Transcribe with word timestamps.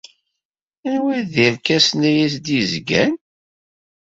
Anwa 0.89 1.09
ay 1.15 1.23
d 1.33 1.35
irkasen 1.45 2.01
ay 2.09 2.17
as-d-yezgan? 2.25 3.13